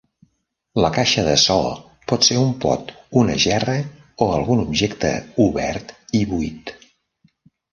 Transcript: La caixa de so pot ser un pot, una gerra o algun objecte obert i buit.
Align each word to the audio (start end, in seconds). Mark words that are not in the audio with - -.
La 0.83 0.89
caixa 0.95 1.25
de 1.27 1.33
so 1.41 1.57
pot 2.11 2.25
ser 2.29 2.39
un 2.45 2.49
pot, 2.65 2.89
una 3.23 3.35
gerra 3.45 3.77
o 4.27 4.31
algun 4.39 4.65
objecte 4.67 5.13
obert 5.47 5.95
i 6.23 6.27
buit. 6.33 6.75